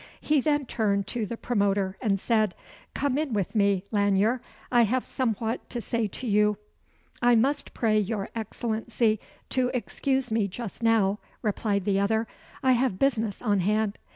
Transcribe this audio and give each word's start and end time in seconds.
He 0.19 0.41
then 0.41 0.65
turned 0.65 1.05
to 1.09 1.27
the 1.27 1.37
promoter, 1.37 1.95
and 2.01 2.19
said, 2.19 2.55
"Come 2.95 3.19
in 3.19 3.33
with 3.33 3.53
me, 3.53 3.83
Lanyere. 3.91 4.41
I 4.71 4.81
have 4.81 5.05
somewhat 5.05 5.69
to 5.69 5.79
say 5.79 6.07
to 6.07 6.25
you." 6.25 6.57
"I 7.21 7.35
must 7.35 7.75
pray 7.75 7.99
your 7.99 8.29
Excellency 8.33 9.19
to 9.49 9.69
excuse 9.75 10.31
me 10.31 10.47
just 10.47 10.81
now," 10.81 11.19
replied 11.43 11.85
the 11.85 11.99
other. 11.99 12.25
"I 12.63 12.71
have 12.71 12.97
business 12.97 13.43
on 13.43 13.59
hand." 13.59 13.99